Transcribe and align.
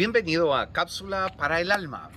Bienvenido 0.00 0.54
a 0.54 0.72
Cápsula 0.72 1.30
para 1.36 1.60
el 1.60 1.70
Alma. 1.70 2.08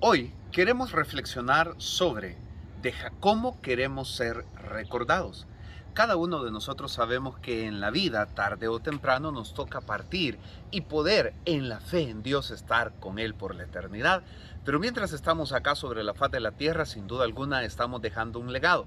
Hoy 0.00 0.34
queremos 0.52 0.92
reflexionar 0.92 1.72
sobre 1.78 2.36
deja 2.82 3.10
cómo 3.20 3.58
queremos 3.62 4.14
ser 4.14 4.44
recordados. 4.68 5.46
Cada 5.94 6.16
uno 6.16 6.44
de 6.44 6.50
nosotros 6.50 6.92
sabemos 6.92 7.38
que 7.38 7.64
en 7.66 7.80
la 7.80 7.90
vida, 7.90 8.26
tarde 8.26 8.68
o 8.68 8.80
temprano, 8.80 9.32
nos 9.32 9.54
toca 9.54 9.80
partir 9.80 10.38
y 10.70 10.82
poder 10.82 11.32
en 11.46 11.70
la 11.70 11.80
fe 11.80 12.10
en 12.10 12.22
Dios 12.22 12.50
estar 12.50 12.92
con 13.00 13.18
Él 13.18 13.32
por 13.32 13.54
la 13.54 13.62
eternidad. 13.62 14.22
Pero 14.66 14.78
mientras 14.78 15.14
estamos 15.14 15.52
acá 15.52 15.76
sobre 15.76 16.04
la 16.04 16.12
faz 16.12 16.30
de 16.30 16.40
la 16.40 16.52
tierra, 16.52 16.84
sin 16.84 17.06
duda 17.06 17.24
alguna 17.24 17.64
estamos 17.64 18.02
dejando 18.02 18.40
un 18.40 18.52
legado. 18.52 18.86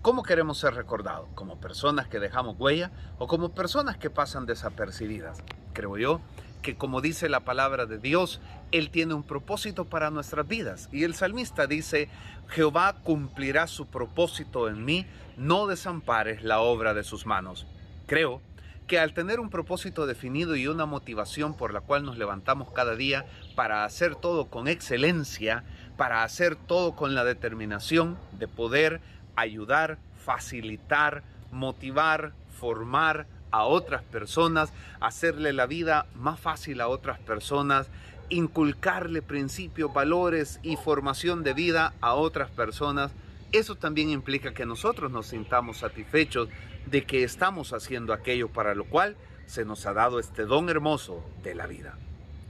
¿Cómo 0.00 0.22
queremos 0.22 0.56
ser 0.56 0.72
recordados? 0.72 1.28
¿Como 1.34 1.60
personas 1.60 2.08
que 2.08 2.20
dejamos 2.20 2.56
huella 2.58 2.90
o 3.18 3.26
como 3.26 3.50
personas 3.50 3.98
que 3.98 4.08
pasan 4.08 4.46
desapercibidas? 4.46 5.42
Creo 5.74 5.98
yo 5.98 6.22
que 6.64 6.76
como 6.76 7.02
dice 7.02 7.28
la 7.28 7.40
palabra 7.40 7.84
de 7.84 7.98
Dios, 7.98 8.40
Él 8.72 8.88
tiene 8.88 9.12
un 9.12 9.22
propósito 9.22 9.84
para 9.84 10.10
nuestras 10.10 10.48
vidas. 10.48 10.88
Y 10.90 11.04
el 11.04 11.14
salmista 11.14 11.66
dice, 11.66 12.08
Jehová 12.48 12.96
cumplirá 13.04 13.66
su 13.66 13.86
propósito 13.86 14.68
en 14.68 14.82
mí, 14.82 15.06
no 15.36 15.66
desampares 15.66 16.42
la 16.42 16.60
obra 16.60 16.94
de 16.94 17.04
sus 17.04 17.26
manos. 17.26 17.66
Creo 18.06 18.40
que 18.86 18.98
al 18.98 19.12
tener 19.12 19.40
un 19.40 19.50
propósito 19.50 20.06
definido 20.06 20.56
y 20.56 20.66
una 20.66 20.86
motivación 20.86 21.54
por 21.54 21.72
la 21.72 21.82
cual 21.82 22.02
nos 22.02 22.16
levantamos 22.16 22.72
cada 22.72 22.96
día 22.96 23.26
para 23.54 23.84
hacer 23.84 24.16
todo 24.16 24.46
con 24.46 24.66
excelencia, 24.66 25.64
para 25.98 26.24
hacer 26.24 26.56
todo 26.56 26.96
con 26.96 27.14
la 27.14 27.24
determinación 27.24 28.16
de 28.32 28.48
poder 28.48 29.02
ayudar, 29.36 29.98
facilitar, 30.16 31.24
motivar, 31.52 32.32
formar 32.58 33.26
a 33.54 33.62
otras 33.62 34.02
personas, 34.02 34.72
hacerle 34.98 35.52
la 35.52 35.66
vida 35.66 36.06
más 36.16 36.40
fácil 36.40 36.80
a 36.80 36.88
otras 36.88 37.20
personas, 37.20 37.86
inculcarle 38.28 39.22
principios, 39.22 39.94
valores 39.94 40.58
y 40.64 40.74
formación 40.74 41.44
de 41.44 41.54
vida 41.54 41.94
a 42.00 42.14
otras 42.14 42.50
personas. 42.50 43.12
Eso 43.52 43.76
también 43.76 44.10
implica 44.10 44.52
que 44.52 44.66
nosotros 44.66 45.12
nos 45.12 45.28
sintamos 45.28 45.78
satisfechos 45.78 46.48
de 46.86 47.04
que 47.04 47.22
estamos 47.22 47.72
haciendo 47.72 48.12
aquello 48.12 48.48
para 48.48 48.74
lo 48.74 48.86
cual 48.86 49.16
se 49.46 49.64
nos 49.64 49.86
ha 49.86 49.92
dado 49.92 50.18
este 50.18 50.46
don 50.46 50.68
hermoso 50.68 51.24
de 51.44 51.54
la 51.54 51.68
vida. 51.68 51.96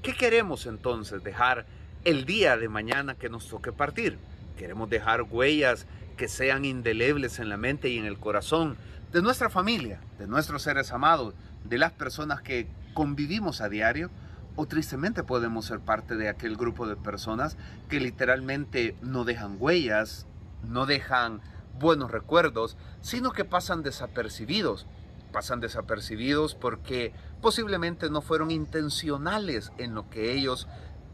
¿Qué 0.03 0.15
queremos 0.15 0.65
entonces 0.65 1.23
dejar 1.23 1.67
el 2.05 2.25
día 2.25 2.57
de 2.57 2.71
mañana 2.71 3.15
que 3.15 3.29
nos 3.29 3.47
toque 3.47 3.73
partir? 3.73 4.17
Queremos 4.57 4.89
dejar 4.89 5.23
huellas 5.23 5.87
que 6.17 6.29
sean 6.29 6.65
indelebles 6.65 7.41
en 7.41 7.51
la 7.51 7.59
mente 7.59 7.91
y 7.91 7.99
en 7.99 8.07
el 8.07 8.19
corazón 8.19 8.79
de 9.15 9.23
nuestra 9.23 9.49
familia, 9.49 10.01
de 10.19 10.27
nuestros 10.27 10.63
seres 10.63 10.91
amados, 10.91 11.35
de 11.63 11.79
las 11.79 11.93
personas 11.93 12.43
que 12.43 12.67
convivimos 12.95 13.61
a 13.61 13.69
diario, 13.69 14.11
o 14.57 14.67
tristemente 14.67 15.23
podemos 15.23 15.67
ser 15.67 15.79
parte 15.79 16.17
de 16.17 16.29
aquel 16.29 16.57
grupo 16.57 16.89
de 16.89 16.97
personas 16.97 17.57
que 17.89 18.01
literalmente 18.01 18.97
no 19.03 19.25
dejan 19.25 19.57
huellas, 19.61 20.27
no 20.65 20.85
dejan 20.85 21.43
buenos 21.79 22.11
recuerdos, 22.11 22.77
sino 23.03 23.31
que 23.31 23.45
pasan 23.45 23.85
desapercibidos. 23.85 24.85
Pasan 25.31 25.61
desapercibidos 25.61 26.57
porque 26.57 27.13
posiblemente 27.41 28.11
no 28.11 28.21
fueron 28.21 28.51
intencionales 28.51 29.71
en 29.79 29.95
lo 29.95 30.11
que 30.11 30.33
ellos 30.33 30.67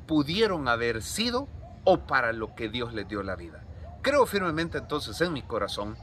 pudieron 0.06 0.68
haber 0.68 1.02
sido 1.02 1.48
o 1.84 2.06
para 2.06 2.32
lo 2.32 2.54
que 2.54 2.70
Dios 2.70 2.94
les 2.94 3.06
dio 3.06 3.22
la 3.22 3.36
vida. 3.36 3.62
Creo 4.00 4.24
firmemente 4.24 4.78
entonces 4.78 5.20
en 5.20 5.34
mi 5.34 5.42
corazón 5.42 5.96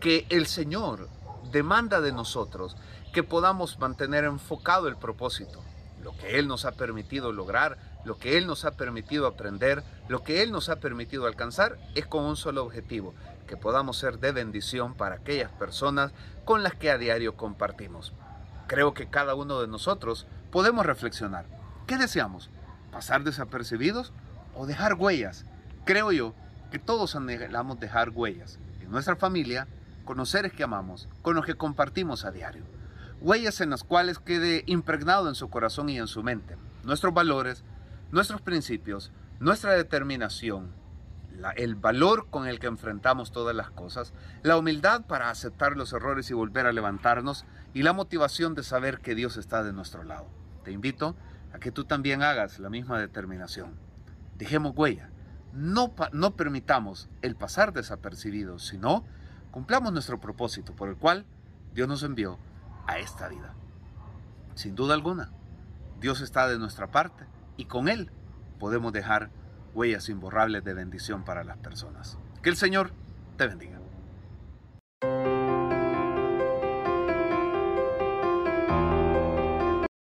que 0.00 0.24
el 0.30 0.46
Señor 0.46 1.10
demanda 1.50 2.00
de 2.00 2.12
nosotros 2.12 2.76
que 3.12 3.22
podamos 3.22 3.78
mantener 3.78 4.24
enfocado 4.24 4.88
el 4.88 4.96
propósito, 4.96 5.62
lo 6.02 6.16
que 6.16 6.38
Él 6.38 6.48
nos 6.48 6.64
ha 6.64 6.72
permitido 6.72 7.32
lograr, 7.32 7.78
lo 8.04 8.18
que 8.18 8.36
Él 8.38 8.46
nos 8.46 8.64
ha 8.64 8.72
permitido 8.72 9.26
aprender, 9.26 9.82
lo 10.08 10.22
que 10.22 10.42
Él 10.42 10.50
nos 10.50 10.68
ha 10.68 10.76
permitido 10.76 11.26
alcanzar, 11.26 11.78
es 11.94 12.06
con 12.06 12.24
un 12.24 12.36
solo 12.36 12.64
objetivo, 12.64 13.14
que 13.46 13.56
podamos 13.56 13.98
ser 13.98 14.18
de 14.18 14.32
bendición 14.32 14.94
para 14.94 15.16
aquellas 15.16 15.50
personas 15.52 16.12
con 16.44 16.62
las 16.62 16.74
que 16.74 16.90
a 16.90 16.98
diario 16.98 17.36
compartimos. 17.36 18.12
Creo 18.66 18.94
que 18.94 19.08
cada 19.08 19.34
uno 19.34 19.60
de 19.60 19.68
nosotros 19.68 20.26
podemos 20.50 20.86
reflexionar. 20.86 21.46
¿Qué 21.86 21.98
deseamos? 21.98 22.50
¿Pasar 22.90 23.24
desapercibidos 23.24 24.12
o 24.54 24.66
dejar 24.66 24.94
huellas? 24.94 25.44
Creo 25.84 26.12
yo 26.12 26.34
que 26.70 26.78
todos 26.78 27.14
anhelamos 27.14 27.78
dejar 27.78 28.10
huellas 28.10 28.58
en 28.80 28.90
nuestra 28.90 29.16
familia, 29.16 29.68
con 30.04 30.22
que 30.54 30.62
amamos, 30.62 31.08
con 31.22 31.34
los 31.34 31.44
que 31.44 31.54
compartimos 31.54 32.24
a 32.24 32.30
diario. 32.30 32.64
Huellas 33.20 33.60
en 33.60 33.70
las 33.70 33.84
cuales 33.84 34.18
quede 34.18 34.64
impregnado 34.66 35.28
en 35.28 35.34
su 35.34 35.48
corazón 35.48 35.88
y 35.88 35.98
en 35.98 36.08
su 36.08 36.22
mente 36.22 36.56
nuestros 36.84 37.14
valores, 37.14 37.62
nuestros 38.10 38.40
principios, 38.40 39.12
nuestra 39.38 39.72
determinación, 39.72 40.72
el 41.56 41.76
valor 41.76 42.26
con 42.30 42.46
el 42.46 42.58
que 42.58 42.66
enfrentamos 42.66 43.32
todas 43.32 43.54
las 43.54 43.70
cosas, 43.70 44.12
la 44.42 44.56
humildad 44.56 45.06
para 45.06 45.30
aceptar 45.30 45.76
los 45.76 45.92
errores 45.92 46.30
y 46.30 46.34
volver 46.34 46.66
a 46.66 46.72
levantarnos 46.72 47.44
y 47.72 47.82
la 47.82 47.92
motivación 47.92 48.54
de 48.54 48.64
saber 48.64 49.00
que 49.00 49.14
Dios 49.14 49.36
está 49.36 49.62
de 49.62 49.72
nuestro 49.72 50.02
lado. 50.02 50.26
Te 50.64 50.72
invito 50.72 51.16
a 51.54 51.58
que 51.58 51.70
tú 51.70 51.84
también 51.84 52.22
hagas 52.22 52.58
la 52.58 52.70
misma 52.70 52.98
determinación. 52.98 53.74
Dejemos 54.36 54.72
huella 54.76 55.12
no, 55.52 55.94
no 56.12 56.34
permitamos 56.34 57.08
el 57.20 57.36
pasar 57.36 57.72
desapercibido, 57.72 58.58
sino 58.58 59.04
cumplamos 59.52 59.92
nuestro 59.92 60.18
propósito 60.18 60.74
por 60.74 60.88
el 60.88 60.96
cual 60.96 61.24
Dios 61.72 61.86
nos 61.86 62.02
envió 62.02 62.38
a 62.88 62.98
esta 62.98 63.28
vida. 63.28 63.54
Sin 64.54 64.74
duda 64.74 64.94
alguna, 64.94 65.30
Dios 66.00 66.20
está 66.20 66.48
de 66.48 66.58
nuestra 66.58 66.90
parte 66.90 67.26
y 67.56 67.66
con 67.66 67.88
Él 67.88 68.10
podemos 68.58 68.92
dejar 68.92 69.30
huellas 69.74 70.08
imborrables 70.08 70.64
de 70.64 70.74
bendición 70.74 71.24
para 71.24 71.44
las 71.44 71.58
personas. 71.58 72.18
Que 72.42 72.48
el 72.48 72.56
Señor 72.56 72.92
te 73.36 73.46
bendiga. 73.46 73.81